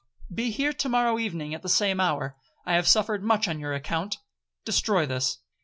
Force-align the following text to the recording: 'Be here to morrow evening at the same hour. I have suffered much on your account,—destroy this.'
'Be 0.33 0.49
here 0.49 0.73
to 0.73 0.89
morrow 0.89 1.19
evening 1.19 1.53
at 1.53 1.61
the 1.61 1.69
same 1.69 1.99
hour. 1.99 2.35
I 2.65 2.73
have 2.73 2.87
suffered 2.87 3.21
much 3.23 3.47
on 3.47 3.59
your 3.59 3.75
account,—destroy 3.75 5.05
this.' 5.05 5.37